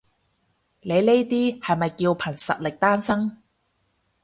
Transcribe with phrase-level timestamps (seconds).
[0.81, 3.37] 你呢啲係咪叫憑實力單身？